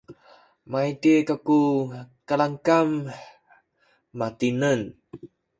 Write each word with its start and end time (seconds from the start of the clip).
maydih 0.71 1.19
kaku 1.29 1.59
kalamkam 2.27 2.89
matineng 4.17 4.83